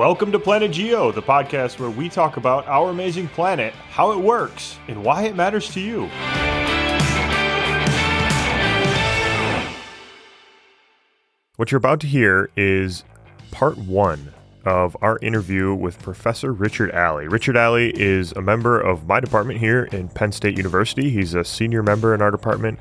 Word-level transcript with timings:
Welcome 0.00 0.32
to 0.32 0.38
Planet 0.38 0.70
Geo, 0.70 1.12
the 1.12 1.20
podcast 1.20 1.78
where 1.78 1.90
we 1.90 2.08
talk 2.08 2.38
about 2.38 2.66
our 2.66 2.88
amazing 2.88 3.28
planet, 3.28 3.74
how 3.90 4.12
it 4.12 4.18
works, 4.18 4.78
and 4.88 5.04
why 5.04 5.24
it 5.24 5.36
matters 5.36 5.68
to 5.74 5.80
you. 5.80 6.06
What 11.56 11.70
you're 11.70 11.76
about 11.76 12.00
to 12.00 12.06
hear 12.06 12.48
is 12.56 13.04
part 13.50 13.76
one 13.76 14.32
of 14.64 14.96
our 15.02 15.18
interview 15.20 15.74
with 15.74 15.98
Professor 15.98 16.50
Richard 16.50 16.92
Alley. 16.92 17.28
Richard 17.28 17.58
Alley 17.58 17.92
is 17.94 18.32
a 18.32 18.40
member 18.40 18.80
of 18.80 19.06
my 19.06 19.20
department 19.20 19.60
here 19.60 19.84
in 19.92 20.08
Penn 20.08 20.32
State 20.32 20.56
University. 20.56 21.10
He's 21.10 21.34
a 21.34 21.44
senior 21.44 21.82
member 21.82 22.14
in 22.14 22.22
our 22.22 22.30
department. 22.30 22.78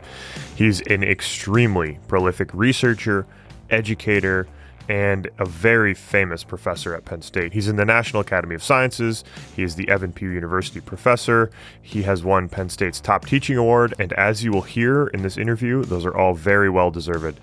He's 0.56 0.80
an 0.88 1.04
extremely 1.04 2.00
prolific 2.08 2.54
researcher, 2.54 3.28
educator, 3.70 4.48
and 4.90 5.30
a 5.38 5.46
very 5.46 5.94
famous 5.94 6.44
professor 6.44 6.96
at 6.96 7.06
Penn 7.06 7.22
State. 7.22 7.54
He's 7.54 7.68
in 7.68 7.76
the 7.76 7.86
National 7.86 8.22
Academy 8.22 8.56
of 8.56 8.64
Sciences. 8.64 9.24
He 9.56 9.62
is 9.62 9.76
the 9.76 9.88
Evan 9.88 10.12
Pugh 10.12 10.32
University 10.32 10.82
professor. 10.82 11.52
He 11.82 12.02
has 12.04 12.24
won 12.24 12.50
Penn 12.50 12.70
State's 12.70 13.00
top 13.00 13.28
teaching 13.28 13.56
award, 13.56 13.94
and 14.00 14.12
as 14.14 14.44
you 14.44 14.52
will 14.52 14.64
hear 14.64 15.08
in 15.08 15.22
this 15.22 15.38
interview, 15.38 15.84
those 15.84 16.06
are 16.06 16.18
all 16.18 16.34
very 16.34 16.72
well 16.72 16.90
deserved. 16.90 17.40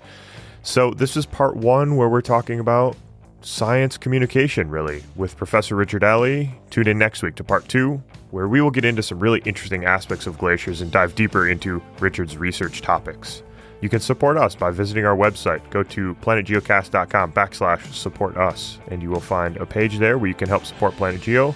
So, 0.61 0.91
this 0.91 1.15
is 1.15 1.25
part 1.25 1.55
one 1.55 1.95
where 1.95 2.09
we're 2.09 2.21
talking 2.21 2.59
about 2.59 2.97
science 3.39 3.97
communication, 3.97 4.69
really, 4.69 5.03
with 5.15 5.37
Professor 5.37 5.75
Richard 5.75 6.03
Alley. 6.03 6.53
Tune 6.69 6.87
in 6.87 6.97
next 6.97 7.23
week 7.23 7.35
to 7.35 7.43
part 7.45 7.69
two, 7.69 8.03
where 8.31 8.49
we 8.49 8.59
will 8.59 8.71
get 8.71 8.83
into 8.83 9.01
some 9.01 9.19
really 9.19 9.41
interesting 9.45 9.85
aspects 9.85 10.27
of 10.27 10.37
glaciers 10.37 10.81
and 10.81 10.91
dive 10.91 11.15
deeper 11.15 11.47
into 11.47 11.81
Richard's 11.99 12.35
research 12.35 12.81
topics. 12.81 13.43
You 13.81 13.89
can 13.89 13.99
support 13.99 14.37
us 14.37 14.55
by 14.55 14.71
visiting 14.71 15.05
our 15.05 15.15
website. 15.15 15.67
Go 15.69 15.83
to 15.83 16.15
planetgeocast.com 16.15 17.31
backslash 17.33 17.93
support 17.93 18.37
us, 18.37 18.79
and 18.89 19.03
you 19.03 19.09
will 19.09 19.19
find 19.19 19.57
a 19.57 19.65
page 19.65 19.99
there 19.99 20.17
where 20.17 20.27
you 20.27 20.33
can 20.33 20.47
help 20.49 20.65
support 20.65 20.95
Planet 20.95 21.21
Geo. 21.21 21.55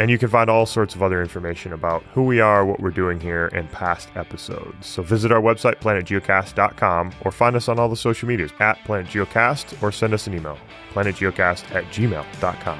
And 0.00 0.10
you 0.10 0.16
can 0.16 0.30
find 0.30 0.48
all 0.48 0.64
sorts 0.64 0.94
of 0.94 1.02
other 1.02 1.20
information 1.20 1.74
about 1.74 2.02
who 2.14 2.22
we 2.22 2.40
are, 2.40 2.64
what 2.64 2.80
we're 2.80 2.90
doing 2.90 3.20
here, 3.20 3.48
and 3.48 3.70
past 3.70 4.08
episodes. 4.16 4.86
So 4.86 5.02
visit 5.02 5.30
our 5.30 5.42
website, 5.42 5.76
planetgeocast.com, 5.80 7.12
or 7.20 7.30
find 7.30 7.54
us 7.54 7.68
on 7.68 7.78
all 7.78 7.90
the 7.90 7.96
social 7.96 8.26
medias 8.26 8.50
at 8.60 8.78
planetgeocast, 8.78 9.82
or 9.82 9.92
send 9.92 10.14
us 10.14 10.26
an 10.26 10.34
email, 10.34 10.56
planetgeocast 10.94 11.74
at 11.74 11.84
gmail.com. 11.92 12.78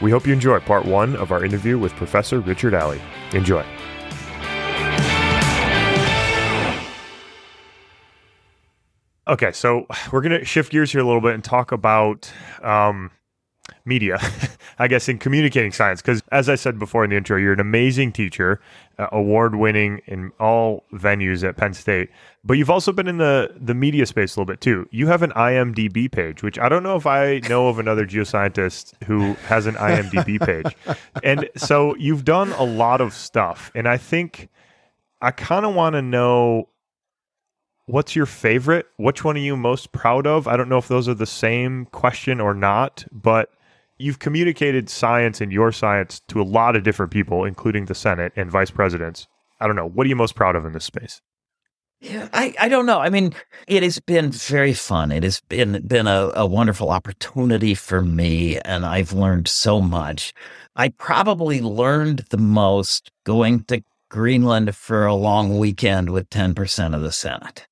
We 0.00 0.10
hope 0.10 0.26
you 0.26 0.32
enjoy 0.32 0.60
part 0.60 0.86
one 0.86 1.14
of 1.16 1.30
our 1.30 1.44
interview 1.44 1.78
with 1.78 1.92
Professor 1.92 2.40
Richard 2.40 2.72
Alley. 2.72 3.02
Enjoy. 3.32 3.64
Okay, 9.28 9.52
so 9.52 9.86
we're 10.12 10.22
going 10.22 10.38
to 10.38 10.44
shift 10.44 10.72
gears 10.72 10.92
here 10.92 11.00
a 11.00 11.04
little 11.04 11.20
bit 11.20 11.34
and 11.34 11.42
talk 11.42 11.72
about 11.72 12.30
um, 12.62 13.10
media, 13.84 14.18
I 14.78 14.88
guess, 14.88 15.08
in 15.08 15.18
communicating 15.18 15.72
science. 15.72 16.00
Because 16.00 16.22
as 16.30 16.48
I 16.48 16.54
said 16.54 16.78
before 16.78 17.04
in 17.04 17.10
the 17.10 17.16
intro, 17.16 17.36
you're 17.36 17.52
an 17.52 17.60
amazing 17.60 18.12
teacher, 18.12 18.60
uh, 18.98 19.08
award 19.12 19.56
winning 19.56 20.00
in 20.06 20.32
all 20.38 20.84
venues 20.92 21.46
at 21.46 21.56
Penn 21.56 21.74
State. 21.74 22.10
But 22.44 22.54
you've 22.54 22.70
also 22.70 22.92
been 22.92 23.08
in 23.08 23.18
the, 23.18 23.52
the 23.56 23.74
media 23.74 24.06
space 24.06 24.36
a 24.36 24.40
little 24.40 24.52
bit 24.52 24.60
too. 24.60 24.88
You 24.92 25.08
have 25.08 25.22
an 25.22 25.32
IMDb 25.32 26.10
page, 26.10 26.42
which 26.42 26.58
I 26.58 26.68
don't 26.68 26.82
know 26.82 26.96
if 26.96 27.06
I 27.06 27.40
know 27.48 27.68
of 27.68 27.78
another 27.78 28.06
geoscientist 28.06 28.92
who 29.04 29.34
has 29.48 29.66
an 29.66 29.74
IMDb 29.74 30.40
page. 30.46 30.76
And 31.24 31.48
so 31.56 31.96
you've 31.96 32.24
done 32.24 32.52
a 32.52 32.64
lot 32.64 33.00
of 33.00 33.12
stuff. 33.12 33.72
And 33.74 33.88
I 33.88 33.96
think 33.96 34.48
I 35.20 35.32
kind 35.32 35.66
of 35.66 35.74
want 35.74 35.94
to 35.94 36.02
know 36.02 36.68
what's 37.86 38.14
your 38.14 38.26
favorite? 38.26 38.86
Which 38.96 39.24
one 39.24 39.36
are 39.36 39.40
you 39.40 39.56
most 39.56 39.92
proud 39.92 40.26
of? 40.26 40.46
I 40.46 40.56
don't 40.56 40.68
know 40.68 40.78
if 40.78 40.88
those 40.88 41.08
are 41.08 41.14
the 41.14 41.26
same 41.26 41.86
question 41.86 42.40
or 42.40 42.54
not, 42.54 43.04
but 43.10 43.50
you've 43.98 44.18
communicated 44.18 44.90
science 44.90 45.40
and 45.40 45.52
your 45.52 45.72
science 45.72 46.20
to 46.28 46.40
a 46.40 46.44
lot 46.44 46.76
of 46.76 46.82
different 46.82 47.12
people, 47.12 47.44
including 47.44 47.86
the 47.86 47.94
Senate 47.94 48.32
and 48.36 48.50
vice 48.50 48.70
presidents. 48.70 49.26
I 49.60 49.66
don't 49.66 49.76
know. 49.76 49.88
What 49.88 50.04
are 50.06 50.08
you 50.08 50.16
most 50.16 50.34
proud 50.34 50.56
of 50.56 50.66
in 50.66 50.72
this 50.72 50.84
space? 50.84 51.22
Yeah, 52.00 52.28
I, 52.34 52.54
I 52.60 52.68
don't 52.68 52.84
know. 52.84 53.00
I 53.00 53.08
mean, 53.08 53.32
it 53.66 53.82
has 53.82 53.98
been 54.00 54.30
very 54.30 54.74
fun. 54.74 55.10
It 55.10 55.22
has 55.22 55.40
been 55.48 55.80
been 55.86 56.06
a, 56.06 56.30
a 56.34 56.44
wonderful 56.44 56.90
opportunity 56.90 57.74
for 57.74 58.02
me, 58.02 58.58
and 58.58 58.84
I've 58.84 59.14
learned 59.14 59.48
so 59.48 59.80
much. 59.80 60.34
I 60.76 60.90
probably 60.90 61.62
learned 61.62 62.26
the 62.28 62.36
most 62.36 63.10
going 63.24 63.64
to 63.64 63.82
Greenland 64.10 64.76
for 64.76 65.06
a 65.06 65.14
long 65.14 65.58
weekend 65.58 66.10
with 66.10 66.28
10% 66.28 66.94
of 66.94 67.00
the 67.00 67.12
Senate. 67.12 67.66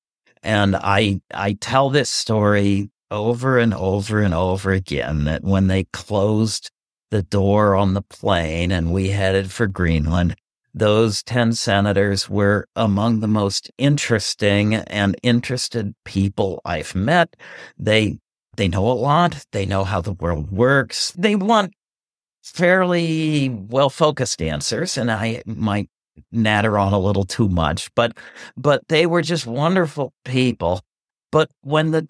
And 0.45 0.75
I 0.75 1.21
I 1.33 1.53
tell 1.53 1.89
this 1.89 2.09
story 2.09 2.91
over 3.09 3.57
and 3.57 3.73
over 3.73 4.21
and 4.21 4.33
over 4.33 4.71
again 4.71 5.25
that 5.25 5.43
when 5.43 5.67
they 5.67 5.85
closed 5.85 6.69
the 7.09 7.23
door 7.23 7.75
on 7.75 7.95
the 7.95 8.01
plane 8.03 8.71
and 8.71 8.93
we 8.93 9.09
headed 9.09 9.51
for 9.51 9.67
Greenland, 9.67 10.35
those 10.73 11.23
10 11.23 11.53
senators 11.53 12.29
were 12.29 12.67
among 12.75 13.21
the 13.21 13.27
most 13.27 13.71
interesting 13.77 14.75
and 14.75 15.15
interested 15.23 15.95
people 16.03 16.61
I've 16.63 16.93
met. 16.93 17.35
They 17.77 18.19
they 18.55 18.67
know 18.67 18.87
a 18.89 18.93
lot. 18.93 19.45
They 19.51 19.65
know 19.65 19.83
how 19.83 20.01
the 20.01 20.13
world 20.13 20.51
works. 20.51 21.11
They 21.17 21.35
want 21.35 21.73
fairly 22.43 23.49
well 23.49 23.89
focused 23.89 24.41
answers. 24.41 24.97
And 24.97 25.11
I 25.11 25.41
might 25.45 25.89
natter 26.31 26.77
on 26.77 26.93
a 26.93 26.99
little 26.99 27.25
too 27.25 27.49
much, 27.49 27.93
but 27.95 28.17
but 28.57 28.87
they 28.87 29.05
were 29.05 29.21
just 29.21 29.45
wonderful 29.45 30.13
people. 30.23 30.81
But 31.31 31.49
when 31.61 31.91
the 31.91 32.07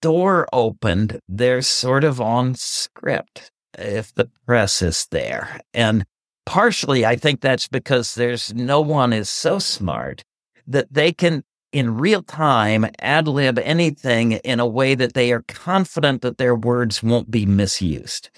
door 0.00 0.48
opened, 0.52 1.20
they're 1.28 1.62
sort 1.62 2.04
of 2.04 2.20
on 2.20 2.54
script 2.54 3.50
if 3.78 4.14
the 4.14 4.30
press 4.46 4.82
is 4.82 5.06
there. 5.10 5.60
And 5.72 6.04
partially 6.46 7.06
I 7.06 7.16
think 7.16 7.40
that's 7.40 7.68
because 7.68 8.14
there's 8.14 8.52
no 8.54 8.80
one 8.80 9.12
is 9.12 9.30
so 9.30 9.58
smart 9.58 10.22
that 10.66 10.92
they 10.92 11.12
can 11.12 11.44
in 11.72 11.96
real 11.96 12.22
time 12.22 12.86
ad 13.00 13.26
lib 13.26 13.58
anything 13.58 14.32
in 14.32 14.60
a 14.60 14.66
way 14.66 14.94
that 14.94 15.14
they 15.14 15.32
are 15.32 15.44
confident 15.48 16.20
that 16.22 16.38
their 16.38 16.54
words 16.54 17.02
won't 17.02 17.30
be 17.30 17.46
misused. 17.46 18.30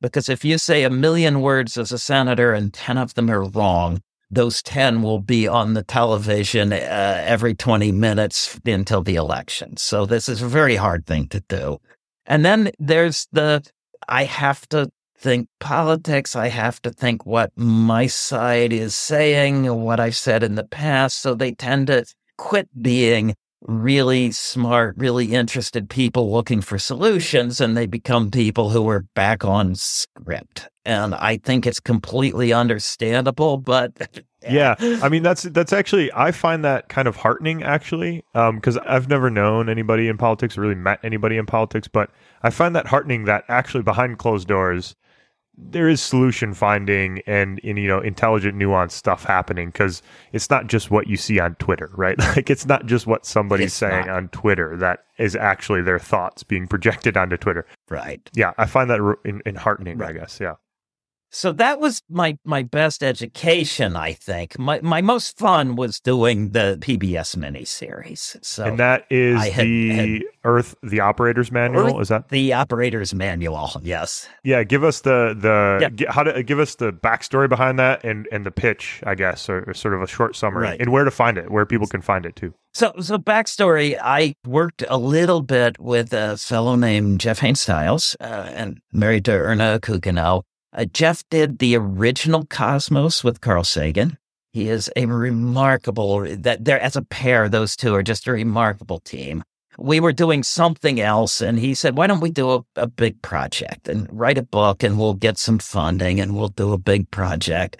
Because 0.00 0.28
if 0.28 0.44
you 0.44 0.58
say 0.58 0.84
a 0.84 0.90
million 0.90 1.40
words 1.40 1.76
as 1.76 1.92
a 1.92 1.98
senator 1.98 2.52
and 2.54 2.72
10 2.72 2.96
of 2.98 3.14
them 3.14 3.30
are 3.30 3.44
wrong, 3.44 4.00
those 4.30 4.62
10 4.62 5.02
will 5.02 5.20
be 5.20 5.48
on 5.48 5.74
the 5.74 5.82
television 5.82 6.72
uh, 6.72 6.76
every 7.26 7.54
20 7.54 7.92
minutes 7.92 8.58
until 8.64 9.02
the 9.02 9.16
election. 9.16 9.76
So 9.76 10.06
this 10.06 10.28
is 10.28 10.42
a 10.42 10.48
very 10.48 10.76
hard 10.76 11.06
thing 11.06 11.28
to 11.28 11.40
do. 11.48 11.78
And 12.26 12.44
then 12.44 12.70
there's 12.78 13.26
the, 13.32 13.62
I 14.08 14.24
have 14.24 14.68
to 14.68 14.90
think 15.18 15.48
politics. 15.60 16.36
I 16.36 16.48
have 16.48 16.80
to 16.82 16.90
think 16.90 17.26
what 17.26 17.52
my 17.56 18.06
side 18.06 18.72
is 18.72 18.94
saying, 18.94 19.74
what 19.74 19.98
I've 19.98 20.16
said 20.16 20.42
in 20.42 20.54
the 20.54 20.64
past. 20.64 21.20
So 21.20 21.34
they 21.34 21.52
tend 21.52 21.88
to 21.88 22.04
quit 22.36 22.68
being 22.80 23.34
really 23.62 24.30
smart, 24.30 24.96
really 24.98 25.34
interested 25.34 25.90
people 25.90 26.32
looking 26.32 26.60
for 26.60 26.78
solutions, 26.78 27.60
and 27.60 27.76
they 27.76 27.86
become 27.86 28.30
people 28.30 28.70
who 28.70 28.88
are 28.88 29.04
back 29.14 29.44
on 29.44 29.74
script. 29.74 30.68
And 30.84 31.14
I 31.14 31.38
think 31.38 31.66
it's 31.66 31.80
completely 31.80 32.52
understandable, 32.52 33.58
but 33.58 33.92
yeah, 34.48 34.74
I 34.78 35.08
mean 35.08 35.22
that's 35.22 35.42
that's 35.42 35.72
actually 35.72 36.10
I 36.14 36.32
find 36.32 36.64
that 36.64 36.88
kind 36.88 37.08
of 37.08 37.16
heartening 37.16 37.62
actually, 37.62 38.24
because 38.32 38.76
um, 38.76 38.82
I've 38.86 39.08
never 39.08 39.28
known 39.30 39.68
anybody 39.68 40.08
in 40.08 40.16
politics 40.16 40.56
or 40.56 40.62
really 40.62 40.74
met 40.74 41.00
anybody 41.02 41.36
in 41.36 41.46
politics, 41.46 41.88
but 41.88 42.10
I 42.42 42.50
find 42.50 42.74
that 42.76 42.86
heartening 42.86 43.24
that 43.24 43.44
actually 43.48 43.82
behind 43.82 44.18
closed 44.18 44.48
doors 44.48 44.94
there 45.60 45.88
is 45.88 46.00
solution 46.00 46.54
finding 46.54 47.20
and, 47.26 47.60
and 47.64 47.78
you 47.78 47.88
know 47.88 48.00
intelligent 48.00 48.56
nuanced 48.56 48.92
stuff 48.92 49.24
happening 49.24 49.68
because 49.68 50.02
it's 50.32 50.48
not 50.48 50.68
just 50.68 50.90
what 50.90 51.08
you 51.08 51.16
see 51.16 51.40
on 51.40 51.54
twitter 51.56 51.90
right 51.94 52.18
like 52.36 52.48
it's 52.48 52.66
not 52.66 52.86
just 52.86 53.06
what 53.06 53.26
somebody's 53.26 53.66
it's 53.66 53.74
saying 53.74 54.06
not. 54.06 54.16
on 54.16 54.28
twitter 54.28 54.76
that 54.76 55.04
is 55.18 55.34
actually 55.34 55.82
their 55.82 55.98
thoughts 55.98 56.42
being 56.42 56.66
projected 56.68 57.16
onto 57.16 57.36
twitter 57.36 57.66
right 57.88 58.30
yeah 58.34 58.52
i 58.56 58.66
find 58.66 58.88
that 58.88 59.00
in, 59.24 59.42
in 59.44 59.56
heartening 59.56 59.98
right. 59.98 60.10
i 60.10 60.12
guess 60.12 60.38
yeah 60.40 60.54
so 61.30 61.52
that 61.52 61.78
was 61.78 62.02
my 62.08 62.38
my 62.44 62.62
best 62.62 63.02
education, 63.02 63.96
I 63.96 64.12
think. 64.14 64.58
My 64.58 64.80
my 64.80 65.00
most 65.02 65.38
fun 65.38 65.76
was 65.76 66.00
doing 66.00 66.50
the 66.50 66.78
PBS 66.80 67.36
miniseries. 67.36 68.42
So 68.44 68.64
and 68.64 68.78
that 68.78 69.04
is 69.10 69.42
had, 69.48 69.66
the 69.66 69.88
had 69.90 70.22
Earth, 70.44 70.74
the 70.82 71.00
operator's 71.00 71.52
manual. 71.52 71.96
Earth, 71.96 72.02
is 72.02 72.08
that 72.08 72.30
the 72.30 72.54
operator's 72.54 73.14
manual? 73.14 73.70
Yes. 73.82 74.28
Yeah. 74.42 74.62
Give 74.64 74.84
us 74.84 75.02
the 75.02 75.36
the 75.38 75.90
yeah. 75.98 76.10
how 76.10 76.22
to 76.22 76.42
give 76.42 76.58
us 76.58 76.76
the 76.76 76.92
backstory 76.92 77.48
behind 77.48 77.78
that 77.78 78.04
and 78.04 78.26
and 78.32 78.46
the 78.46 78.50
pitch, 78.50 79.02
I 79.04 79.14
guess, 79.14 79.48
or, 79.48 79.64
or 79.68 79.74
sort 79.74 79.94
of 79.94 80.02
a 80.02 80.06
short 80.06 80.34
summary, 80.34 80.64
right. 80.64 80.80
and 80.80 80.92
where 80.92 81.04
to 81.04 81.10
find 81.10 81.36
it, 81.36 81.50
where 81.50 81.66
people 81.66 81.86
can 81.86 82.00
find 82.00 82.24
it 82.24 82.36
too. 82.36 82.54
So, 82.74 82.92
so 83.00 83.18
backstory. 83.18 83.98
I 84.00 84.34
worked 84.46 84.84
a 84.88 84.98
little 84.98 85.42
bit 85.42 85.80
with 85.80 86.12
a 86.12 86.36
fellow 86.36 86.76
named 86.76 87.20
Jeff 87.20 87.40
Haines-Stiles, 87.40 88.16
uh, 88.20 88.50
and 88.52 88.78
married 88.92 89.24
to 89.24 89.32
Erna 89.32 89.80
Akuginow. 89.80 90.42
Uh, 90.72 90.84
Jeff 90.84 91.24
did 91.30 91.58
the 91.58 91.76
original 91.76 92.44
Cosmos 92.44 93.24
with 93.24 93.40
Carl 93.40 93.64
Sagan. 93.64 94.18
He 94.52 94.68
is 94.68 94.90
a 94.96 95.06
remarkable 95.06 96.26
that 96.36 96.64
there 96.64 96.80
as 96.80 96.96
a 96.96 97.02
pair, 97.02 97.48
those 97.48 97.76
two 97.76 97.94
are 97.94 98.02
just 98.02 98.26
a 98.26 98.32
remarkable 98.32 99.00
team. 99.00 99.44
we 99.78 100.00
were 100.00 100.12
doing 100.12 100.42
something 100.42 101.00
else. 101.00 101.40
And 101.40 101.58
he 101.58 101.74
said, 101.74 101.96
why 101.96 102.08
don't 102.08 102.20
we 102.20 102.30
do 102.30 102.50
a, 102.50 102.64
a 102.76 102.86
big 102.88 103.22
project 103.22 103.88
and 103.88 104.08
write 104.10 104.36
a 104.36 104.42
book 104.42 104.82
and 104.82 104.98
we'll 104.98 105.14
get 105.14 105.38
some 105.38 105.58
funding 105.60 106.20
and 106.20 106.36
we'll 106.36 106.48
do 106.48 106.72
a 106.72 106.78
big 106.78 107.10
project. 107.10 107.76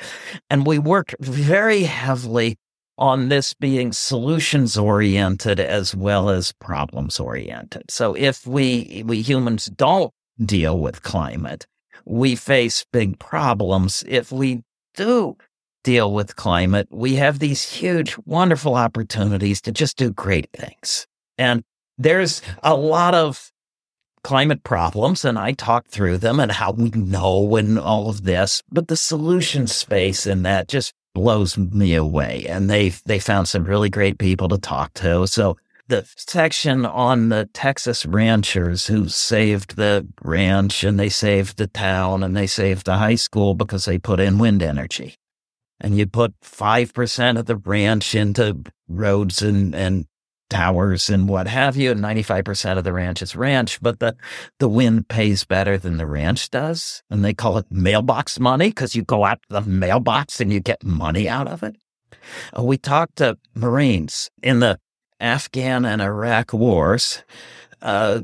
And 0.49 0.64
we 0.64 0.79
worked 0.79 1.17
very 1.19 1.82
heavily 1.82 2.56
on 2.96 3.29
this 3.29 3.52
being 3.55 3.93
solutions 3.93 4.79
oriented 4.79 5.61
as 5.61 5.94
well 5.94 6.31
as 6.31 6.52
problems 6.52 7.20
oriented. 7.20 7.91
So 7.91 8.14
if 8.14 8.46
we, 8.46 9.02
we 9.05 9.20
humans 9.20 9.67
don't 9.67 10.12
deal 10.44 10.79
with 10.79 11.02
climate, 11.02 11.67
we 12.04 12.36
face 12.36 12.84
big 12.92 13.18
problems. 13.18 14.04
If 14.06 14.32
we 14.32 14.62
do 14.94 15.36
deal 15.84 16.12
with 16.12 16.36
climate, 16.36 16.88
we 16.90 17.16
have 17.16 17.38
these 17.38 17.70
huge, 17.70 18.16
wonderful 18.24 18.74
opportunities 18.74 19.60
to 19.62 19.72
just 19.72 19.96
do 19.96 20.10
great 20.10 20.48
things. 20.52 21.06
And 21.36 21.62
there's 21.96 22.42
a 22.62 22.76
lot 22.76 23.14
of 23.14 23.52
climate 24.22 24.64
problems, 24.64 25.24
and 25.24 25.38
I 25.38 25.52
talk 25.52 25.86
through 25.88 26.18
them 26.18 26.40
and 26.40 26.52
how 26.52 26.72
we 26.72 26.90
know 26.90 27.56
and 27.56 27.78
all 27.78 28.08
of 28.08 28.24
this, 28.24 28.62
but 28.70 28.88
the 28.88 28.96
solution 28.96 29.66
space 29.66 30.26
in 30.26 30.42
that 30.42 30.68
just 30.68 30.92
blows 31.14 31.56
me 31.56 31.94
away. 31.94 32.44
And 32.48 32.68
they 32.68 32.90
they 33.06 33.18
found 33.18 33.48
some 33.48 33.64
really 33.64 33.90
great 33.90 34.18
people 34.18 34.48
to 34.48 34.58
talk 34.58 34.92
to. 34.94 35.26
So 35.26 35.56
the 35.88 36.08
section 36.17 36.87
on 36.87 37.31
the 37.31 37.49
Texas 37.52 38.06
ranchers 38.06 38.87
who 38.87 39.08
saved 39.08 39.76
the 39.76 40.06
ranch 40.23 40.85
and 40.85 40.99
they 40.99 41.08
saved 41.08 41.56
the 41.56 41.67
town 41.67 42.23
and 42.23 42.37
they 42.37 42.46
saved 42.46 42.87
the 42.87 42.99
high 42.99 43.14
school 43.14 43.55
because 43.55 43.85
they 43.87 43.99
put 43.99 44.20
in 44.20 44.38
wind 44.38 44.62
energy 44.62 45.17
and 45.81 45.96
you 45.96 46.06
put 46.06 46.38
5% 46.40 47.38
of 47.38 47.46
the 47.46 47.56
ranch 47.56 48.14
into 48.14 48.62
roads 48.88 49.43
and, 49.43 49.75
and 49.75 50.06
towers 50.50 51.11
and 51.11 51.29
what 51.29 51.46
have 51.46 51.76
you, 51.76 51.91
and 51.91 52.00
95% 52.00 52.79
of 52.79 52.84
the 52.84 52.93
ranch 52.93 53.23
is 53.23 53.37
ranch, 53.37 53.81
but 53.81 54.00
the, 54.00 54.17
the 54.58 54.69
wind 54.69 55.08
pays 55.08 55.44
better 55.44 55.79
than 55.79 55.99
the 55.99 56.06
ranch 56.06 56.50
does. 56.50 57.02
And 57.11 57.25
they 57.25 57.34
call 57.34 57.58
it 57.58 57.67
mailbox 57.70 58.41
money 58.41 58.69
because 58.69 58.96
you 58.96 59.02
go 59.02 59.25
out 59.25 59.41
to 59.43 59.61
the 59.61 59.70
mailbox 59.70 60.41
and 60.41 60.52
you 60.52 60.61
get 60.61 60.84
money 60.84 61.29
out 61.29 61.49
of 61.49 61.62
it. 61.62 61.76
Uh, 62.56 62.62
we 62.62 62.79
talked 62.79 63.17
to 63.17 63.38
Marines 63.55 64.31
in 64.43 64.61
the 64.61 64.79
Afghan 65.20 65.85
and 65.85 66.00
Iraq 66.00 66.53
wars. 66.53 67.23
Uh, 67.81 68.23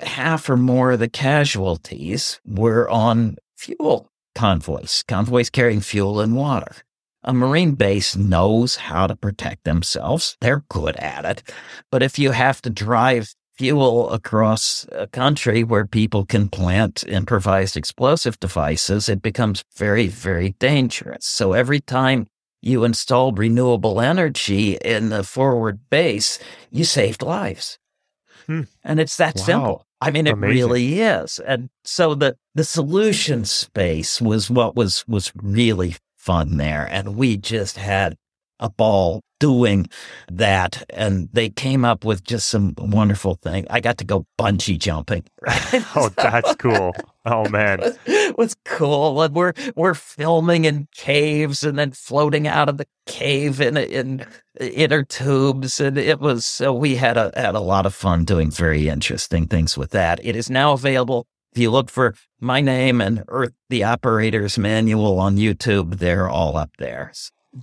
half 0.00 0.48
or 0.48 0.56
more 0.56 0.92
of 0.92 0.98
the 0.98 1.08
casualties 1.08 2.40
were 2.44 2.88
on 2.90 3.36
fuel 3.56 4.10
convoys, 4.34 5.04
convoys 5.06 5.50
carrying 5.50 5.80
fuel 5.80 6.20
and 6.20 6.34
water. 6.34 6.76
A 7.22 7.34
Marine 7.34 7.74
base 7.74 8.16
knows 8.16 8.76
how 8.76 9.06
to 9.06 9.14
protect 9.14 9.64
themselves. 9.64 10.36
They're 10.40 10.64
good 10.70 10.96
at 10.96 11.26
it. 11.26 11.42
But 11.90 12.02
if 12.02 12.18
you 12.18 12.30
have 12.30 12.62
to 12.62 12.70
drive 12.70 13.34
fuel 13.58 14.08
across 14.10 14.86
a 14.90 15.06
country 15.06 15.62
where 15.62 15.86
people 15.86 16.24
can 16.24 16.48
plant 16.48 17.04
improvised 17.06 17.76
explosive 17.76 18.40
devices, 18.40 19.10
it 19.10 19.20
becomes 19.20 19.64
very, 19.76 20.06
very 20.06 20.54
dangerous. 20.58 21.26
So 21.26 21.52
every 21.52 21.80
time 21.80 22.26
you 22.62 22.84
installed 22.84 23.38
renewable 23.38 24.00
energy 24.00 24.74
in 24.76 25.08
the 25.08 25.24
forward 25.24 25.80
base, 25.90 26.38
you 26.70 26.84
saved 26.84 27.22
lives. 27.22 27.78
Hmm. 28.46 28.62
And 28.84 29.00
it's 29.00 29.16
that 29.16 29.36
wow. 29.36 29.44
simple. 29.44 29.86
I 30.00 30.10
mean, 30.10 30.26
it 30.26 30.32
Amazing. 30.32 30.54
really 30.54 31.00
is. 31.00 31.38
And 31.40 31.68
so 31.84 32.14
the, 32.14 32.36
the 32.54 32.64
solution 32.64 33.44
space 33.44 34.20
was 34.20 34.50
what 34.50 34.74
was, 34.74 35.04
was 35.06 35.32
really 35.36 35.96
fun 36.16 36.56
there. 36.56 36.88
And 36.90 37.16
we 37.16 37.36
just 37.36 37.76
had 37.76 38.16
a 38.58 38.70
ball 38.70 39.22
doing 39.40 39.88
that. 40.30 40.84
And 40.90 41.28
they 41.32 41.50
came 41.50 41.84
up 41.84 42.04
with 42.04 42.24
just 42.24 42.48
some 42.48 42.74
wonderful 42.78 43.34
things. 43.42 43.66
I 43.68 43.80
got 43.80 43.98
to 43.98 44.04
go 44.04 44.26
bungee 44.38 44.78
jumping. 44.78 45.24
Right? 45.42 45.84
oh, 45.96 46.10
that's 46.16 46.54
cool. 46.56 46.92
Oh 47.24 47.48
man. 47.48 47.80
it 48.06 48.38
was 48.38 48.56
cool. 48.64 49.20
And 49.22 49.34
we're 49.34 49.52
we're 49.76 49.94
filming 49.94 50.64
in 50.64 50.88
caves 50.94 51.64
and 51.64 51.78
then 51.78 51.92
floating 51.92 52.46
out 52.46 52.68
of 52.68 52.78
the 52.78 52.86
cave 53.06 53.60
in 53.60 53.76
in 53.76 54.26
inner 54.60 55.04
tubes. 55.04 55.80
And 55.80 55.98
it 55.98 56.20
was 56.20 56.46
so 56.46 56.72
we 56.72 56.96
had 56.96 57.16
a 57.16 57.32
had 57.36 57.54
a 57.54 57.60
lot 57.60 57.86
of 57.86 57.94
fun 57.94 58.24
doing 58.24 58.50
very 58.50 58.88
interesting 58.88 59.46
things 59.46 59.76
with 59.76 59.90
that. 59.90 60.20
It 60.24 60.36
is 60.36 60.48
now 60.50 60.72
available 60.72 61.26
if 61.52 61.58
you 61.58 61.70
look 61.70 61.90
for 61.90 62.14
my 62.40 62.60
name 62.60 63.00
and 63.00 63.24
Earth 63.28 63.52
the 63.68 63.84
Operator's 63.84 64.58
Manual 64.58 65.18
on 65.18 65.36
YouTube, 65.36 65.98
they're 65.98 66.28
all 66.28 66.56
up 66.56 66.70
there. 66.78 67.12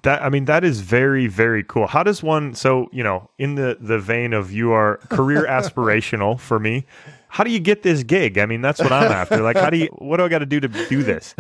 That 0.04 0.22
I 0.22 0.30
mean 0.30 0.46
that 0.46 0.66
is 0.66 0.82
very 0.82 1.28
very 1.28 1.64
cool. 1.64 1.88
How 1.88 2.04
does 2.04 2.22
one 2.22 2.54
so, 2.54 2.90
you 2.92 3.04
know, 3.04 3.30
in 3.38 3.56
the 3.56 3.78
the 3.80 4.00
vein 4.00 4.34
of 4.34 4.52
you 4.52 4.72
are 4.72 4.98
career 5.10 5.46
aspirational 5.48 6.40
for 6.40 6.60
me, 6.60 6.86
how 7.30 7.44
do 7.44 7.52
you 7.52 7.60
get 7.60 7.84
this 7.84 8.04
gig? 8.04 8.38
I 8.38 8.46
mean, 8.46 8.62
that's 8.62 8.80
what 8.80 8.92
I'm 8.92 9.12
after. 9.12 9.42
Like 9.42 9.58
how 9.58 9.70
do 9.70 9.78
you 9.78 9.88
what 9.98 10.18
do 10.18 10.24
I 10.24 10.30
got 10.30 10.40
to 10.40 10.46
do 10.46 10.60
to 10.60 10.68
do 10.68 11.04
this? 11.04 11.34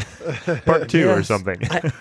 Part 0.66 0.89
2 0.89 1.00
yes, 1.00 1.19
or 1.19 1.24
something. 1.24 1.57
I, 1.69 1.92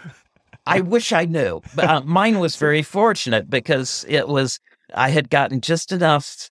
I, 0.67 0.81
wish 0.81 1.12
I 1.12 1.25
knew. 1.25 1.62
But 1.75 1.85
uh, 1.85 2.00
mine 2.03 2.38
was 2.38 2.56
very 2.56 2.83
fortunate 2.83 3.49
because 3.49 4.05
it 4.09 4.29
was 4.29 4.61
I 4.94 5.11
had 5.11 5.31
gotten 5.31 5.61
just 5.61 5.93
enough 5.93 6.50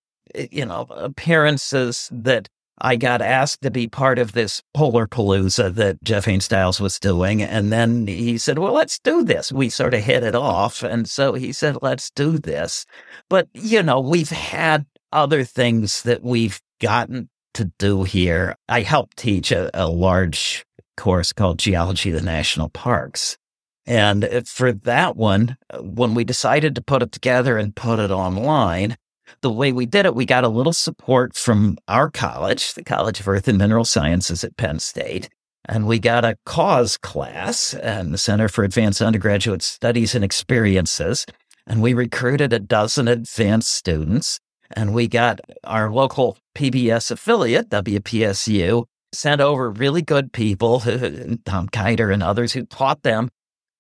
you 0.51 0.65
know 0.65 0.87
appearances 0.89 2.09
that 2.11 2.49
I 2.79 2.97
got 2.97 3.21
asked 3.21 3.61
to 3.61 3.71
be 3.71 3.87
part 3.87 4.19
of 4.19 4.33
this 4.33 4.61
polar 4.73 5.07
palooza 5.07 5.73
that 5.75 6.03
Jeff 6.03 6.25
Haines-Stiles 6.25 6.81
was 6.81 6.99
doing. 6.99 7.41
And 7.41 7.71
then 7.71 8.05
he 8.05 8.37
said, 8.37 8.59
well, 8.59 8.73
let's 8.73 8.99
do 8.99 9.23
this. 9.23 9.51
We 9.51 9.69
sort 9.69 9.93
of 9.93 10.03
hit 10.03 10.23
it 10.23 10.35
off. 10.35 10.83
And 10.83 11.09
so 11.09 11.33
he 11.33 11.53
said, 11.53 11.77
let's 11.81 12.11
do 12.11 12.37
this. 12.37 12.85
But, 13.29 13.47
you 13.53 13.81
know, 13.81 14.01
we've 14.01 14.29
had 14.29 14.85
other 15.13 15.45
things 15.45 16.03
that 16.03 16.21
we've 16.21 16.59
gotten 16.79 17.29
to 17.53 17.71
do 17.79 18.03
here. 18.03 18.55
I 18.67 18.81
helped 18.81 19.17
teach 19.17 19.51
a, 19.51 19.69
a 19.73 19.87
large 19.87 20.65
course 20.97 21.33
called 21.33 21.59
Geology 21.59 22.09
of 22.09 22.19
the 22.19 22.25
National 22.25 22.69
Parks. 22.69 23.37
And 23.87 24.27
for 24.47 24.73
that 24.73 25.15
one, 25.15 25.57
when 25.79 26.15
we 26.15 26.23
decided 26.23 26.75
to 26.75 26.81
put 26.81 27.03
it 27.03 27.11
together 27.11 27.57
and 27.57 27.75
put 27.75 27.99
it 27.99 28.11
online, 28.11 28.97
the 29.41 29.51
way 29.51 29.71
we 29.71 29.85
did 29.85 30.05
it, 30.05 30.15
we 30.15 30.25
got 30.25 30.43
a 30.43 30.49
little 30.49 30.73
support 30.73 31.35
from 31.35 31.77
our 31.87 32.09
college, 32.09 32.73
the 32.73 32.83
College 32.83 33.19
of 33.19 33.27
Earth 33.27 33.47
and 33.47 33.57
Mineral 33.57 33.85
Sciences 33.85 34.43
at 34.43 34.57
Penn 34.57 34.79
State. 34.79 35.29
And 35.67 35.87
we 35.87 35.99
got 35.99 36.25
a 36.25 36.37
cause 36.45 36.97
class 36.97 37.73
and 37.73 38.13
the 38.13 38.17
Center 38.17 38.47
for 38.47 38.63
Advanced 38.63 39.01
Undergraduate 39.01 39.63
Studies 39.63 40.13
and 40.13 40.23
Experiences. 40.23 41.25
And 41.67 41.81
we 41.81 41.93
recruited 41.93 42.53
a 42.53 42.59
dozen 42.59 43.07
advanced 43.07 43.71
students. 43.71 44.39
And 44.71 44.93
we 44.93 45.07
got 45.07 45.41
our 45.63 45.91
local 45.91 46.37
PBS 46.55 47.11
affiliate, 47.11 47.69
WPSU, 47.69 48.85
sent 49.13 49.41
over 49.41 49.69
really 49.69 50.01
good 50.01 50.33
people, 50.33 50.79
Tom 51.45 51.69
Kiter 51.69 52.11
and 52.11 52.23
others, 52.23 52.53
who 52.53 52.65
taught 52.65 53.03
them 53.03 53.29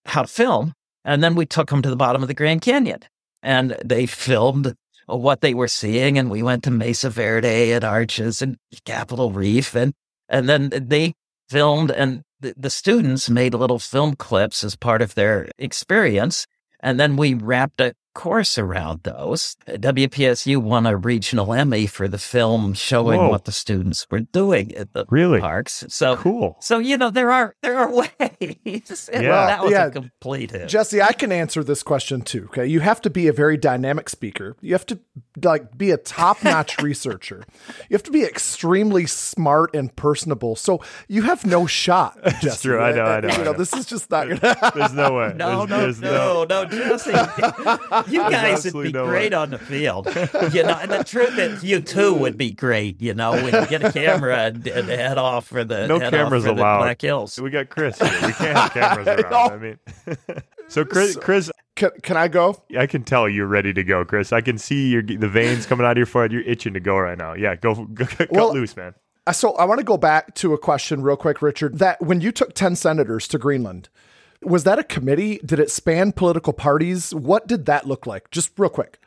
how 0.05 0.21
to 0.21 0.27
film. 0.27 0.73
And 1.03 1.23
then 1.23 1.35
we 1.35 1.45
took 1.45 1.69
them 1.69 1.81
to 1.81 1.89
the 1.89 1.95
bottom 1.95 2.21
of 2.21 2.27
the 2.27 2.33
Grand 2.33 2.61
Canyon 2.61 2.99
and 3.43 3.77
they 3.83 4.05
filmed 4.05 4.75
what 5.05 5.41
they 5.41 5.53
were 5.53 5.67
seeing. 5.67 6.17
And 6.17 6.29
we 6.31 6.41
went 6.41 6.63
to 6.63 6.71
Mesa 6.71 7.09
Verde 7.09 7.71
and 7.71 7.83
Arches 7.83 8.41
and 8.41 8.57
Capitol 8.85 9.31
Reef. 9.31 9.75
And, 9.75 9.93
and 10.29 10.49
then 10.49 10.69
they 10.69 11.13
filmed 11.49 11.91
and 11.91 12.23
the, 12.39 12.53
the 12.57 12.69
students 12.69 13.29
made 13.29 13.53
little 13.53 13.79
film 13.79 14.15
clips 14.15 14.63
as 14.63 14.75
part 14.75 15.01
of 15.01 15.15
their 15.15 15.49
experience. 15.57 16.47
And 16.79 16.99
then 16.99 17.17
we 17.17 17.33
wrapped 17.33 17.81
a 17.81 17.93
course 18.15 18.57
around 18.57 19.03
those. 19.03 19.55
WPSU 19.67 20.57
won 20.57 20.87
a 20.87 20.97
regional 20.97 21.53
Emmy 21.53 21.85
for 21.85 22.07
the 22.07 22.17
film 22.17 22.73
showing 22.73 23.19
Whoa. 23.19 23.29
what 23.29 23.45
the 23.45 23.51
students 23.51 24.07
were 24.09 24.21
doing 24.21 24.73
at 24.73 24.93
the 24.93 25.05
really? 25.09 25.39
parks. 25.39 25.83
So 25.89 26.15
cool. 26.15 26.57
So 26.61 26.79
you 26.79 26.97
know 26.97 27.11
there 27.11 27.31
are 27.31 27.55
there 27.61 27.77
are 27.77 27.91
ways. 27.91 28.09
yeah. 29.13 29.21
Well, 29.21 29.47
that 29.47 29.63
was 29.63 29.71
yeah. 29.71 29.85
a 29.85 29.91
complete 29.91 30.49
hit. 30.49 30.67
Jesse, 30.67 31.01
I 31.01 31.13
can 31.13 31.31
answer 31.31 31.63
this 31.63 31.83
question 31.83 32.21
too. 32.21 32.45
Okay, 32.45 32.65
you 32.65 32.79
have 32.79 33.01
to 33.01 33.11
be 33.11 33.27
a 33.27 33.33
very 33.33 33.57
dynamic 33.57 34.09
speaker. 34.09 34.55
You 34.61 34.73
have 34.73 34.85
to 34.87 34.99
like 35.43 35.77
be 35.77 35.91
a 35.91 35.97
top 35.97 36.43
notch 36.43 36.77
researcher. 36.81 37.43
You 37.89 37.93
have 37.93 38.03
to 38.03 38.11
be 38.11 38.23
extremely 38.23 39.05
smart 39.05 39.75
and 39.75 39.95
personable. 39.95 40.55
So 40.55 40.81
you 41.07 41.23
have 41.23 41.45
no 41.45 41.67
shot. 41.67 42.17
Jesse, 42.23 42.47
That's 42.47 42.61
true. 42.61 42.77
Right? 42.77 42.93
I 42.93 42.97
know. 42.97 43.03
I 43.03 43.19
know. 43.19 43.27
You 43.27 43.33
I 43.33 43.43
know, 43.43 43.53
this 43.53 43.73
is 43.73 43.85
just 43.85 44.09
not 44.09 44.29
gonna. 44.29 44.71
there's 44.73 44.93
no 44.93 45.13
way. 45.13 45.33
No, 45.35 45.65
there's, 45.65 45.69
no, 45.69 45.77
there's 45.77 46.01
no, 46.01 46.45
no, 46.45 46.63
no, 46.63 46.69
Jesse 46.69 47.11
you 48.07 48.19
guys 48.29 48.73
would 48.73 48.83
be 48.83 48.91
no 48.91 49.05
great 49.05 49.31
way. 49.31 49.37
on 49.37 49.49
the 49.49 49.57
field. 49.57 50.07
You 50.53 50.63
know, 50.63 50.77
and 50.81 50.91
the 50.91 51.03
truth 51.05 51.37
is, 51.37 51.63
you 51.63 51.81
too 51.81 52.13
would 52.13 52.37
be 52.37 52.51
great. 52.51 53.01
You 53.01 53.13
know, 53.13 53.31
when 53.31 53.53
you 53.53 53.65
get 53.67 53.83
a 53.83 53.91
camera 53.91 54.45
and, 54.45 54.67
and 54.67 54.87
head 54.87 55.17
off 55.17 55.47
for 55.47 55.63
the 55.63 55.87
no 55.87 55.99
cameras 55.99 56.45
allowed. 56.45 56.79
Black 56.79 57.01
Hills. 57.01 57.39
We 57.39 57.49
got 57.49 57.69
Chris. 57.69 57.99
Here. 57.99 58.09
We 58.25 58.33
can't 58.33 58.57
have 58.57 58.73
cameras 58.73 59.07
around. 59.25 59.51
I 59.51 59.57
mean, 59.57 59.79
so 60.67 60.85
Chris, 60.85 61.15
Chris, 61.15 61.51
can, 61.75 61.91
can 62.01 62.17
I 62.17 62.27
go? 62.27 62.61
I 62.77 62.87
can 62.87 63.03
tell 63.03 63.27
you're 63.27 63.47
ready 63.47 63.73
to 63.73 63.83
go, 63.83 64.05
Chris. 64.05 64.31
I 64.31 64.41
can 64.41 64.57
see 64.57 64.89
your 64.89 65.03
the 65.03 65.27
veins 65.27 65.65
coming 65.65 65.85
out 65.85 65.91
of 65.91 65.97
your 65.97 66.05
forehead. 66.05 66.31
You're 66.31 66.43
itching 66.43 66.73
to 66.73 66.79
go 66.79 66.97
right 66.97 67.17
now. 67.17 67.33
Yeah, 67.33 67.55
go, 67.55 67.85
go 67.93 68.05
cut 68.05 68.31
well, 68.31 68.53
loose, 68.53 68.75
man. 68.75 68.93
Uh, 69.27 69.31
so 69.31 69.53
I 69.53 69.65
want 69.65 69.79
to 69.79 69.85
go 69.85 69.97
back 69.97 70.35
to 70.35 70.53
a 70.53 70.57
question 70.57 71.01
real 71.01 71.17
quick, 71.17 71.41
Richard. 71.41 71.79
That 71.79 72.01
when 72.01 72.21
you 72.21 72.31
took 72.31 72.53
ten 72.53 72.75
senators 72.75 73.27
to 73.29 73.37
Greenland, 73.37 73.89
was 74.45 74.63
that 74.63 74.79
a 74.79 74.83
committee? 74.83 75.39
Did 75.45 75.59
it 75.59 75.71
span 75.71 76.11
political 76.11 76.53
parties? 76.53 77.13
What 77.13 77.47
did 77.47 77.65
that 77.65 77.87
look 77.87 78.05
like? 78.07 78.31
Just 78.31 78.51
real 78.57 78.69
quick. 78.69 78.99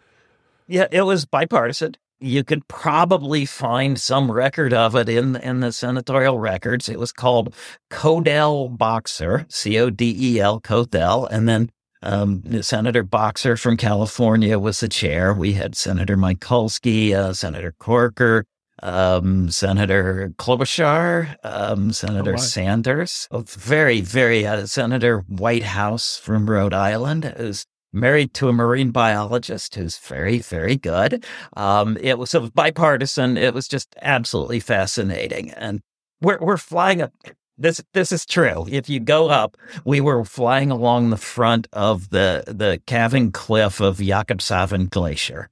Yeah, 0.66 0.86
it 0.90 1.02
was 1.02 1.24
bipartisan. 1.24 1.94
you 2.20 2.42
could 2.44 2.66
probably 2.68 3.46
find 3.46 4.00
some 4.00 4.30
record 4.30 4.74
of 4.74 4.94
it 4.96 5.08
in 5.08 5.36
in 5.36 5.60
the 5.60 5.72
senatorial 5.72 6.38
records. 6.38 6.88
It 6.88 6.98
was 6.98 7.12
called 7.12 7.54
CODEL 7.90 8.76
Boxer, 8.76 9.46
C 9.48 9.78
O 9.78 9.90
D 9.90 10.14
E 10.18 10.40
L 10.40 10.60
CODEL, 10.60 11.28
and 11.30 11.48
then 11.48 11.70
um, 12.02 12.62
Senator 12.62 13.02
Boxer 13.02 13.56
from 13.56 13.76
California 13.76 14.58
was 14.58 14.80
the 14.80 14.88
chair. 14.88 15.32
We 15.34 15.52
had 15.54 15.76
Senator 15.76 16.16
Mikulski, 16.16 17.12
uh, 17.14 17.32
Senator 17.32 17.74
Corker, 17.78 18.44
um, 18.82 19.50
Senator 19.50 20.32
Klobuchar, 20.38 21.36
um, 21.42 21.92
Senator 21.92 22.34
oh, 22.34 22.36
Sanders, 22.36 23.28
very, 23.32 24.00
very 24.00 24.46
uh, 24.46 24.66
Senator 24.66 25.20
Whitehouse 25.28 26.16
from 26.16 26.48
Rhode 26.48 26.74
Island, 26.74 27.34
who's 27.36 27.66
married 27.92 28.34
to 28.34 28.48
a 28.48 28.52
marine 28.52 28.90
biologist 28.90 29.74
who's 29.74 29.98
very, 29.98 30.38
very 30.38 30.76
good. 30.76 31.24
Um, 31.56 31.96
it 32.00 32.18
was 32.18 32.34
a 32.34 32.40
bipartisan. 32.40 33.36
It 33.36 33.54
was 33.54 33.68
just 33.68 33.94
absolutely 34.02 34.60
fascinating, 34.60 35.50
and 35.52 35.80
we're 36.20 36.38
we're 36.40 36.56
flying 36.56 37.02
up. 37.02 37.12
This 37.56 37.82
this 37.92 38.12
is 38.12 38.24
true. 38.24 38.66
If 38.70 38.88
you 38.88 39.00
go 39.00 39.28
up, 39.28 39.56
we 39.84 40.00
were 40.00 40.24
flying 40.24 40.70
along 40.70 41.10
the 41.10 41.16
front 41.16 41.66
of 41.72 42.10
the 42.10 42.44
the 42.46 42.80
calving 42.86 43.32
cliff 43.32 43.80
of 43.80 43.98
Jakobshavn 43.98 44.90
Glacier, 44.90 45.48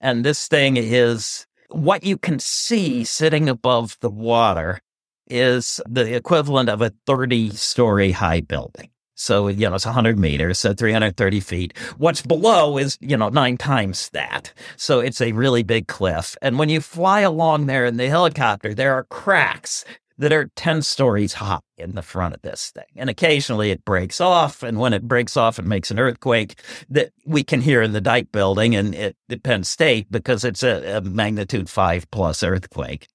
and 0.00 0.24
this 0.24 0.48
thing 0.48 0.76
is 0.76 1.46
what 1.74 2.04
you 2.04 2.16
can 2.16 2.38
see 2.38 3.04
sitting 3.04 3.48
above 3.48 3.96
the 4.00 4.10
water 4.10 4.80
is 5.28 5.80
the 5.88 6.14
equivalent 6.14 6.68
of 6.68 6.82
a 6.82 6.92
30 7.06 7.50
story 7.50 8.12
high 8.12 8.40
building. 8.40 8.90
So, 9.14 9.46
you 9.48 9.68
know, 9.68 9.76
it's 9.76 9.84
100 9.84 10.18
meters, 10.18 10.58
so 10.58 10.74
330 10.74 11.40
feet. 11.40 11.78
What's 11.96 12.22
below 12.22 12.76
is, 12.76 12.98
you 13.00 13.16
know, 13.16 13.28
nine 13.28 13.56
times 13.56 14.08
that. 14.10 14.52
So 14.76 15.00
it's 15.00 15.20
a 15.20 15.32
really 15.32 15.62
big 15.62 15.86
cliff. 15.86 16.36
And 16.42 16.58
when 16.58 16.68
you 16.68 16.80
fly 16.80 17.20
along 17.20 17.66
there 17.66 17.84
in 17.84 17.98
the 17.98 18.08
helicopter, 18.08 18.74
there 18.74 18.94
are 18.94 19.04
cracks 19.04 19.84
that 20.18 20.32
are 20.32 20.50
10 20.56 20.82
stories 20.82 21.34
high 21.34 21.60
in 21.76 21.94
the 21.94 22.02
front 22.02 22.34
of 22.34 22.42
this 22.42 22.70
thing. 22.70 22.84
And 22.96 23.10
occasionally 23.10 23.70
it 23.70 23.84
breaks 23.84 24.20
off. 24.20 24.62
And 24.62 24.78
when 24.78 24.92
it 24.92 25.02
breaks 25.02 25.36
off, 25.36 25.58
it 25.58 25.64
makes 25.64 25.90
an 25.90 25.98
earthquake 25.98 26.60
that 26.88 27.12
we 27.24 27.42
can 27.42 27.60
hear 27.60 27.82
in 27.82 27.92
the 27.92 28.00
Deike 28.00 28.32
building 28.32 28.74
and 28.74 28.94
it, 28.94 29.16
Penn 29.42 29.64
State 29.64 30.10
because 30.10 30.44
it's 30.44 30.62
a, 30.62 30.98
a 30.98 31.00
magnitude 31.00 31.68
five 31.68 32.10
plus 32.10 32.42
earthquake. 32.42 33.08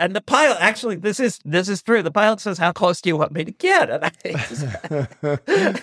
And 0.00 0.16
the 0.16 0.22
pilot, 0.22 0.56
actually, 0.60 0.96
this 0.96 1.20
is 1.20 1.40
this 1.44 1.68
is 1.68 1.82
true. 1.82 2.02
The 2.02 2.10
pilot 2.10 2.40
says, 2.40 2.56
"How 2.56 2.72
close 2.72 3.02
do 3.02 3.10
you 3.10 3.18
want 3.18 3.32
me 3.32 3.44
to 3.44 3.50
get?" 3.50 3.90
And 3.90 4.02
I, 4.02 4.10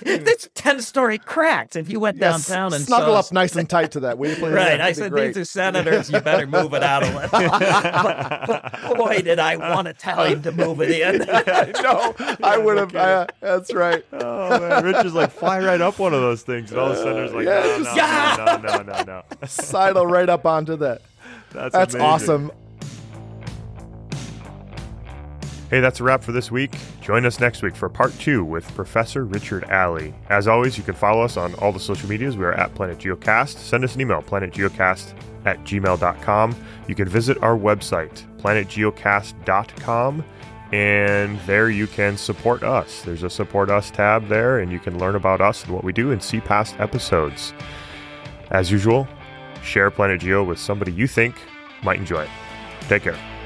it's 0.01 0.49
ten 0.55 0.81
story 0.81 1.19
cracked. 1.19 1.75
If 1.75 1.87
you 1.87 1.99
went 1.99 2.17
yes, 2.17 2.47
downtown 2.47 2.73
and 2.73 2.83
snuggle 2.83 3.13
up 3.13 3.31
nice 3.31 3.55
and 3.55 3.69
tight 3.69 3.91
to 3.91 3.99
that, 3.99 4.17
will 4.17 4.31
you 4.31 4.35
please? 4.37 4.53
right. 4.53 4.81
I 4.81 4.93
said, 4.93 5.13
"These 5.13 5.37
are 5.37 5.45
senators. 5.45 6.09
You 6.11 6.19
better 6.19 6.47
move 6.47 6.73
it 6.73 6.81
out 6.81 7.03
a 7.03 7.13
little." 7.13 7.29
but, 7.31 8.47
but, 8.47 8.97
boy, 8.97 9.21
did 9.21 9.37
I 9.37 9.55
want 9.55 9.85
to 9.85 9.93
tell 9.93 10.23
him 10.23 10.41
to 10.41 10.51
move 10.51 10.81
it 10.81 10.89
in. 10.89 11.19
no, 11.83 12.15
I 12.41 12.57
would 12.57 12.77
have. 12.77 12.95
Uh, 12.95 13.27
that's 13.39 13.71
right. 13.71 14.03
Oh 14.13 14.59
man, 14.59 14.83
Rich 14.83 15.05
is 15.05 15.13
like 15.13 15.29
fly 15.29 15.63
right 15.63 15.79
up 15.79 15.99
one 15.99 16.15
of 16.15 16.21
those 16.21 16.41
things, 16.41 16.71
and 16.71 16.79
all 16.79 16.89
the 16.89 16.95
senators 16.95 17.33
like, 17.33 17.45
yeah, 17.45 18.35
no, 18.35 18.45
no, 18.45 18.57
no, 18.57 18.57
no, 18.57 18.81
no, 18.81 19.03
no, 19.03 19.03
no, 19.03 19.47
sidle 19.47 20.07
right 20.07 20.27
up 20.27 20.47
onto 20.47 20.75
that. 20.77 21.03
That's, 21.51 21.73
that's 21.73 21.93
awesome. 21.93 22.51
Hey, 25.69 25.81
that's 25.81 25.99
a 25.99 26.03
wrap 26.03 26.23
for 26.23 26.31
this 26.31 26.49
week. 26.49 26.77
Join 27.01 27.25
us 27.25 27.41
next 27.41 27.61
week 27.61 27.75
for 27.75 27.89
part 27.89 28.17
two 28.19 28.45
with 28.45 28.65
Professor 28.73 29.25
Richard 29.25 29.65
Alley. 29.65 30.13
As 30.29 30.47
always, 30.47 30.77
you 30.77 30.83
can 30.83 30.95
follow 30.95 31.21
us 31.23 31.35
on 31.35 31.53
all 31.55 31.73
the 31.73 31.79
social 31.79 32.07
medias. 32.07 32.37
We 32.37 32.45
are 32.45 32.53
at 32.53 32.73
Planet 32.73 32.99
Geocast. 32.99 33.57
Send 33.57 33.83
us 33.83 33.95
an 33.95 33.99
email, 33.99 34.21
planetgeocast 34.21 35.13
at 35.45 35.61
gmail.com. 35.65 36.55
You 36.87 36.95
can 36.95 37.09
visit 37.09 37.43
our 37.43 37.57
website, 37.57 38.25
planetgeocast.com, 38.37 40.23
and 40.71 41.39
there 41.41 41.69
you 41.69 41.87
can 41.87 42.15
support 42.15 42.63
us. 42.63 43.01
There's 43.01 43.23
a 43.23 43.29
Support 43.29 43.69
Us 43.69 43.91
tab 43.91 44.29
there, 44.29 44.59
and 44.59 44.71
you 44.71 44.79
can 44.79 44.97
learn 44.97 45.15
about 45.15 45.41
us 45.41 45.65
and 45.65 45.73
what 45.73 45.83
we 45.83 45.91
do 45.91 46.11
and 46.11 46.23
see 46.23 46.39
past 46.39 46.79
episodes. 46.79 47.53
As 48.51 48.71
usual, 48.71 49.05
share 49.63 49.91
Planet 49.91 50.21
Geo 50.21 50.45
with 50.45 50.59
somebody 50.59 50.93
you 50.93 51.07
think 51.07 51.35
might 51.83 51.99
enjoy 51.99 52.23
it. 52.23 52.29
Take 52.87 53.03
care. 53.03 53.36